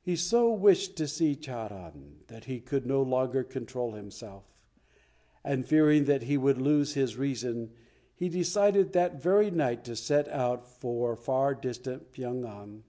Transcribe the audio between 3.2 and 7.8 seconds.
control himself, and fearing that he would lose his reason,